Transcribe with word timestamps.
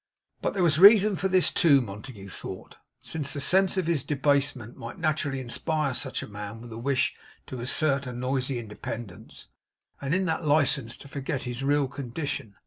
But 0.41 0.55
there 0.55 0.63
was 0.63 0.79
reason 0.79 1.15
for 1.15 1.27
this 1.27 1.51
too, 1.51 1.79
Montague 1.79 2.29
thought; 2.29 2.77
since 3.03 3.33
the 3.33 3.39
sense 3.39 3.77
of 3.77 3.85
his 3.85 4.03
debasement 4.03 4.75
might 4.75 4.97
naturally 4.97 5.39
inspire 5.39 5.93
such 5.93 6.23
a 6.23 6.27
man 6.27 6.59
with 6.59 6.71
the 6.71 6.79
wish 6.79 7.13
to 7.45 7.59
assert 7.59 8.07
a 8.07 8.11
noisy 8.11 8.57
independence, 8.57 9.45
and 10.01 10.15
in 10.15 10.25
that 10.25 10.43
licence 10.43 10.97
to 10.97 11.07
forget 11.07 11.43
his 11.43 11.61
real 11.63 11.87
condition. 11.87 12.55